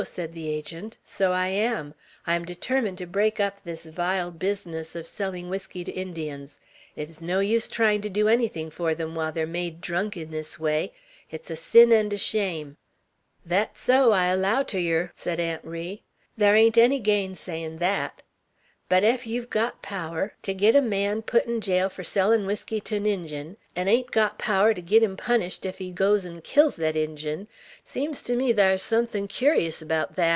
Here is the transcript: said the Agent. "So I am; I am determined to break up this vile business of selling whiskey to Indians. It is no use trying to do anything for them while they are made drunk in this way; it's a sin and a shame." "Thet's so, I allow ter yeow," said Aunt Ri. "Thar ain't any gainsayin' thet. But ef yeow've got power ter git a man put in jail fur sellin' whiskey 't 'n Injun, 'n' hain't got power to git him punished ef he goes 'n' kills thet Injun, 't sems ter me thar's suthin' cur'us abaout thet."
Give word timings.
said 0.03 0.33
the 0.33 0.49
Agent. 0.49 0.97
"So 1.05 1.31
I 1.31 1.49
am; 1.49 1.93
I 2.25 2.33
am 2.33 2.43
determined 2.43 2.97
to 2.97 3.05
break 3.05 3.39
up 3.39 3.63
this 3.63 3.85
vile 3.85 4.31
business 4.31 4.95
of 4.95 5.05
selling 5.05 5.47
whiskey 5.47 5.83
to 5.83 5.91
Indians. 5.91 6.59
It 6.95 7.07
is 7.07 7.21
no 7.21 7.39
use 7.39 7.67
trying 7.67 8.01
to 8.01 8.09
do 8.09 8.27
anything 8.27 8.71
for 8.71 8.95
them 8.95 9.13
while 9.13 9.31
they 9.31 9.43
are 9.43 9.45
made 9.45 9.79
drunk 9.79 10.17
in 10.17 10.31
this 10.31 10.59
way; 10.59 10.91
it's 11.29 11.51
a 11.51 11.55
sin 11.55 11.91
and 11.91 12.11
a 12.11 12.17
shame." 12.17 12.77
"Thet's 13.47 13.79
so, 13.81 14.11
I 14.11 14.25
allow 14.29 14.63
ter 14.63 14.79
yeow," 14.79 15.11
said 15.13 15.39
Aunt 15.39 15.63
Ri. 15.63 16.01
"Thar 16.35 16.55
ain't 16.55 16.79
any 16.79 16.99
gainsayin' 16.99 17.77
thet. 17.77 18.23
But 18.89 19.05
ef 19.05 19.25
yeow've 19.25 19.49
got 19.49 19.81
power 19.81 20.33
ter 20.43 20.51
git 20.51 20.75
a 20.75 20.81
man 20.81 21.21
put 21.21 21.45
in 21.45 21.61
jail 21.61 21.87
fur 21.87 22.03
sellin' 22.03 22.45
whiskey 22.45 22.81
't 22.81 22.93
'n 22.93 23.05
Injun, 23.05 23.55
'n' 23.73 23.87
hain't 23.87 24.11
got 24.11 24.37
power 24.37 24.73
to 24.73 24.81
git 24.81 25.01
him 25.01 25.15
punished 25.15 25.65
ef 25.65 25.77
he 25.77 25.91
goes 25.91 26.25
'n' 26.25 26.41
kills 26.41 26.75
thet 26.75 26.97
Injun, 26.97 27.45
't 27.47 27.47
sems 27.87 28.21
ter 28.21 28.35
me 28.35 28.51
thar's 28.51 28.81
suthin' 28.83 29.29
cur'us 29.29 29.81
abaout 29.81 30.17
thet." 30.17 30.29